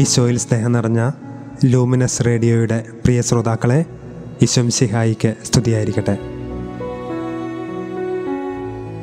[0.00, 1.10] ഈശോയിൽ സ്നേഹം നിറഞ്ഞ
[1.64, 3.84] ലൂമിനസ് റേഡിയോയുടെ പ്രിയ ശ്രോതാക്കളെ
[4.42, 6.18] ഈശോം സിഹായിക്ക് സ്തുതിയായിരിക്കട്ടെ.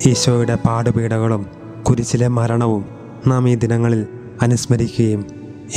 [0.10, 1.46] ഈശോയുടെ പാടുപീടകളും
[1.84, 2.86] കുരിശിലെ മരണവും
[3.28, 4.08] നാം ഈ ദിനങ്ങളിൽ
[4.42, 5.26] അനുസ്മരിക്കുകയും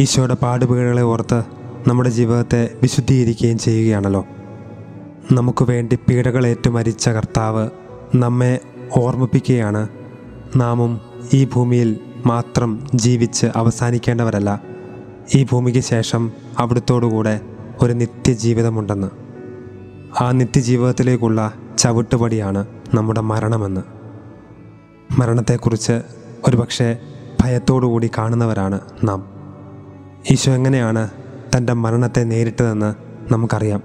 [0.01, 1.45] ഈശോയുടെ പാടുപീടകളെ ഓർത്ത്
[1.89, 4.27] നമ്മുടെ ജീവിതത്തെ വിശുദ്ധീകരിക്കുകയും ചെയ്യുകയാണല്ലോ.
[5.33, 7.71] നമുക്ക് വേണ്ടി പീഡകളേറ്റു മരിച്ച കർത്താവ്
[8.15, 8.59] നമ്മെ
[8.97, 9.89] ഓർമ്മിപ്പിക്കുകയാണ്.
[10.57, 11.01] നാമും
[11.33, 14.76] ഈ ഭൂമിയിൽ മാത്രം ജീവിച്ച് അവസാനിക്കേണ്ടവരല്ല.
[15.35, 17.41] ഈ ഭൂമിക്ക് ശേഷം അവിടുത്തോടുകൂടെ
[17.83, 19.11] ഒരു നിത്യജീവിതമുണ്ടെന്ന്.
[20.21, 23.81] ആ നിത്യജീവിതത്തിലേക്കുള്ള ചവിട്ടുപടിയാണ് നമ്മുടെ മരണമെന്ന്.
[25.21, 26.03] മരണത്തെക്കുറിച്ച്
[26.49, 26.99] ഒരുപക്ഷെ
[27.41, 29.27] ഭയത്തോടുകൂടി കാണുന്നവരാണ് നാം.
[30.31, 31.11] ഈശോ എങ്ങനെയാണ്
[31.57, 32.95] തന്റെ മരണത്തെ നേരിട്ടതെന്ന്
[33.33, 33.83] നമുക്കറിയാം.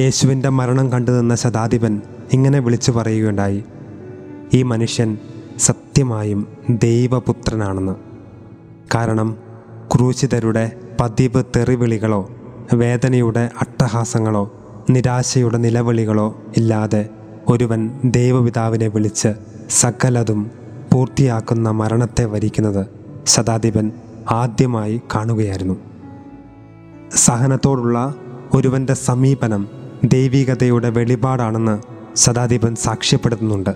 [0.00, 3.64] യേശുവിന്റെ മരണം കണ്ടു നിന്ന ശതാധിപൻ ഇങ്ങനെ വിളിച്ചു പറയുകയുണ്ടായി
[4.54, 5.18] ഈ മനുഷ്യൻ
[5.58, 7.92] സത്യമായും ദൈവപുത്രനാണെന്ന്.
[8.94, 9.49] കാരണം
[9.94, 12.30] ക്രൂശിതരുടെ പതിവ് തെറിവിളികളോ
[12.74, 14.54] വേദനയുടെ അട്ടഹാസങ്ങളോ
[14.90, 17.08] നിരാശയുടെ നിലവിളികളോ ഇല്ലാതെ
[17.48, 19.34] ഒരുവൻ ദൈവപിതാവിനെ വിളിച്ച്
[19.70, 20.50] സകലതും
[20.92, 22.86] പൂർത്തിയാക്കുന്ന മരണത്തെ വരിക്കുന്നത്
[23.26, 23.92] ശതാധിപൻ
[24.30, 25.74] ആദ്യമായി കാണുകയായിരുന്നു.
[27.14, 28.14] സഹനത്തോടുള്ള
[28.54, 29.68] ഒരുവന്റെ സമീപനം
[30.04, 31.82] ദൈവികതയുടെ വെളിപാടാണെന്ന്
[32.16, 33.70] ശതാധിപൻ സാക്ഷ്യപ്പെടുത്തുന്നുണ്ട്.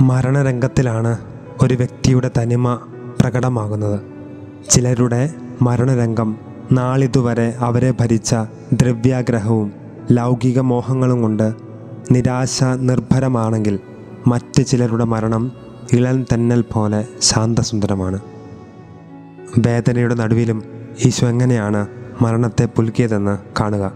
[0.00, 1.18] മരണരംഗത്തിലാണ്
[1.62, 2.74] ഒരു വ്യക്തിയുടെ തനിമ
[3.20, 4.13] പ്രകടമാകുന്നത്.
[4.70, 6.36] ചിലരുടെ മരണരംഗം
[6.72, 8.34] നാളിതുവരെ അവരെ ഭരിച്ച
[8.72, 9.72] ദ്രവ്യാഗ്രഹവും
[10.12, 11.52] ലൗകിക മോഹങ്ങളും കൊണ്ട്
[12.10, 13.80] നിരാശ നിർഭരമാണെങ്കിൽ
[14.26, 15.52] മറ്റ് ചിലരുടെ മരണം
[15.92, 18.18] ഇളൻ തെന്നൽ പോലെ ശാന്തസുന്ദരമാണ്.
[19.58, 20.62] വേദനയുടെ നടുവിലും
[21.06, 21.86] ഈശോ എങ്ങനെയാണ്
[22.22, 23.92] മരണത്തെ പുൽകിയതെന്ന് കാണുക.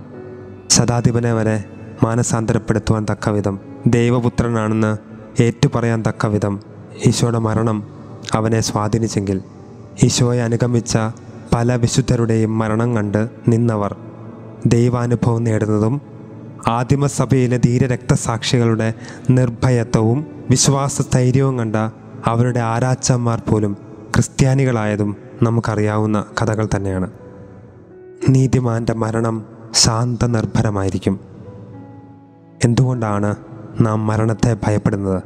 [0.68, 1.64] ശതാധിപനെ വരെ
[2.04, 4.96] മാനസാന്തരപ്പെടുത്തുവാൻ തക്കവിധം ദൈവപുത്രനാണെന്ന്
[5.42, 6.60] ഏറ്റുപറയാൻ തക്കവിധം
[7.06, 7.84] ഈശോയുടെ മരണം
[8.34, 9.40] അവനെ സ്വാധീനിച്ചെങ്കിൽ
[10.04, 10.98] ഈശോയെ അനുഗമിച്ച
[11.54, 13.96] പല വിശുദ്ധരുടെയും മരണം കണ്ട് നിന്നവർ
[14.66, 16.00] ദൈവാനുഭവം നേടുന്നതും
[16.68, 18.94] ആദിമസഭയിലെ ധീരരക്തസാക്ഷികളുടെ
[19.30, 21.76] നിർഭയത്വവും വിശ്വാസസ്ഥൈര്യവും കണ്ട
[22.26, 23.76] അവരുടെ ആരാച്ചന്മാർ പോലും
[24.14, 27.10] ക്രിസ്ത്യാനികളായതും നമുക്കറിയാവുന്ന കഥകൾ തന്നെയാണ്.
[28.28, 29.44] നീതിമാന്റെ മരണം
[29.74, 31.20] ശാന്ത നിർഭരമായിരിക്കും
[32.64, 33.36] എന്തുകൊണ്ടാണ്
[33.80, 35.22] നാം മരണത്തെ ഭയപ്പെടുന്നത്?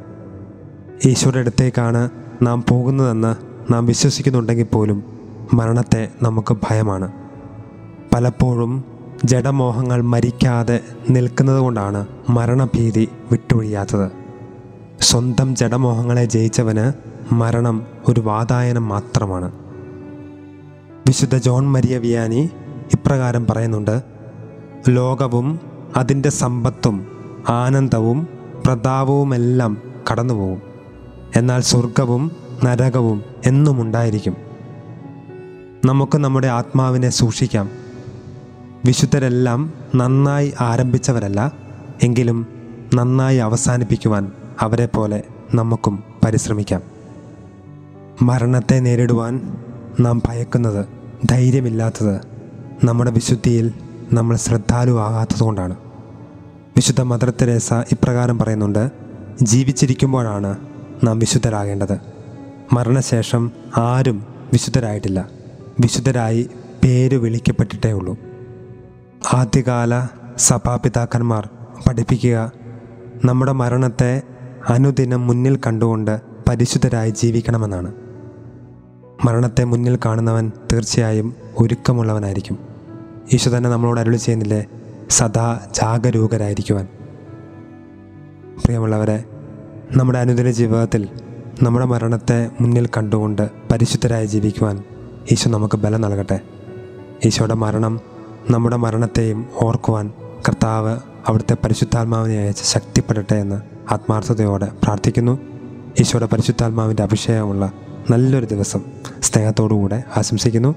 [1.05, 2.09] ഈശോയുടെ അടുത്തേക്കാണ്
[2.41, 5.03] നാം പോകുന്നതെന്ന് നാം വിശ്വസിക്കുന്നുണ്ടെങ്കിൽ പോലും
[5.53, 7.11] മരണത്തെ നമുക്ക് ഭയമാണ്.
[8.13, 8.83] പലപ്പോഴും
[9.25, 10.79] ജഡമോഹങ്ങൾ മരിക്കാതെ
[11.09, 14.11] നിൽക്കുന്നത് കൊണ്ടാണ് മരണഭീതി വിട്ടൊഴിയാത്തത്.
[15.01, 16.93] സ്വന്തം ജഡമോഹങ്ങളെ ജയിച്ചവന്
[17.33, 19.51] മരണം ഒരു വാതായനം മാത്രമാണ്.
[21.07, 22.49] വിശുദ്ധ ജോൺ മരിയ വിയാനി
[22.93, 24.03] ഇപ്രകാരം പറയുന്നുണ്ട്
[24.89, 25.59] ലോകവും
[25.95, 27.07] അതിന്റെ സമ്പത്തും
[27.49, 28.27] ആനന്ദവും
[28.65, 29.77] പ്രതാപവുമെല്ലാം
[30.11, 30.61] കടന്നുപോകും.
[31.35, 32.31] എന്നാൽ സ്വർഗവും
[32.63, 34.37] നരകവും എന്നും ഉണ്ടായിരിക്കും.
[35.85, 37.69] നമുക്ക് നമ്മുടെ ആത്മാവിനെ സൂക്ഷിക്കാം.
[38.85, 41.51] വിശുദ്ധരെല്ലാം നന്നായി ആരംഭിച്ചവരല്ല
[42.03, 42.47] എങ്കിലും
[42.95, 44.31] നന്നായി അവസാനിപ്പിക്കുവാൻ
[44.61, 45.23] അവരെ പോലെ
[45.55, 46.81] നമുക്കും പരിശ്രമിക്കാം.
[48.21, 49.57] മരണത്തെ നേരിടുവാൻ
[49.99, 50.85] നാം ഭയക്കുന്നത്
[51.29, 52.19] ധൈര്യമില്ലാത്തത്
[52.83, 53.73] നമ്മുടെ വിശുദ്ധിയിൽ
[54.13, 55.75] നമ്മൾ ശ്രദ്ധാലുവാകാത്തതുകൊണ്ടാണ്.
[56.75, 58.91] വിശുദ്ധ മദർ തെരേസ ഇപ്രകാരം പറയുന്നുണ്ട്
[59.41, 60.57] ജീവിച്ചിരിക്കുമ്പോഴാണ്
[61.03, 62.22] നാം വിശുദ്ധരാകേണ്ടത്.
[62.73, 65.29] മരണശേഷം ആരും വിശുദ്ധരായിട്ടില്ല.
[65.79, 66.49] വിശുദ്ധരായി
[66.83, 68.17] പേര് വിളിക്കപ്പെട്ടിട്ടേ ഉള്ളൂ.
[69.33, 70.07] ആദ്യകാല
[70.37, 71.49] സഭാപിതാക്കന്മാർ
[71.87, 72.51] പഠിപ്പിക്കുക
[73.25, 74.21] നമ്മുടെ മരണത്തെ
[74.69, 77.93] അനുദിനം മുന്നിൽ കണ്ടുകൊണ്ട് പരിശുദ്ധരായി ജീവിക്കണമെന്നാണ്.
[79.25, 82.59] മരണത്തെ മുന്നിൽ കാണുന്നവൻ തീർച്ചയായും ഒരുക്കമുള്ളവനായിരിക്കും.
[83.33, 84.65] ഈശോ തന്നെ നമ്മളോട് അരുളി ചെയ്യുന്നില്ലേ?
[85.09, 86.87] സദാ ജാഗരൂകരായിരിക്കുവാൻ.
[88.65, 89.23] പ്രിയമുള്ളവരെ
[89.91, 91.09] നമ്മുടെ അനുദിന ജീവിതത്തിൽ
[91.61, 94.83] നമ്മുടെ മരണത്തെ മുന്നിൽ കണ്ടുകൊണ്ട് പരിശുദ്ധരായി ജീവിക്കുവാൻ
[95.31, 96.39] ഈശോ നമുക്ക് ബലം നൽകട്ടെ.
[97.25, 97.99] ഈശോയുടെ മരണം
[98.49, 100.11] നമ്മുടെ മരണത്തെയും ഓർക്കുവാൻ
[100.47, 103.61] കർത്താവ് അവിടുത്തെ പരിശുദ്ധാത്മാവിനെ അയച്ച് ശക്തിപ്പെടട്ടെ എന്ന്
[103.93, 105.39] ആത്മാർത്ഥതയോടെ പ്രാർത്ഥിക്കുന്നു.
[105.99, 107.71] ഈശോയുടെ പരിശുദ്ധാത്മാവിന്റെ അഭിഷേകമുള്ള
[108.11, 108.81] നല്ലൊരു ദിവസം
[109.23, 110.75] സ്നേഹത്തോടുകൂടെ ആശംസിക്കുന്നു.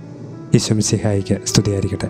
[0.54, 2.08] ഈശോ മിസിഹായിക്ക് സ്തുതിയായിരിക്കട്ടെ.